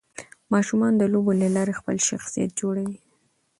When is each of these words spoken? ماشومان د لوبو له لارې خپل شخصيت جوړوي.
ماشومان 0.53 0.93
د 0.97 1.03
لوبو 1.13 1.31
له 1.41 1.47
لارې 1.55 1.73
خپل 1.79 1.97
شخصيت 2.09 2.49
جوړوي. 2.61 2.99